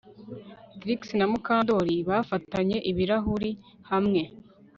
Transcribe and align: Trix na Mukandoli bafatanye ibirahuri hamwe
Trix 0.79 0.99
na 1.17 1.25
Mukandoli 1.31 1.95
bafatanye 2.09 2.77
ibirahuri 2.91 3.51
hamwe 3.89 4.21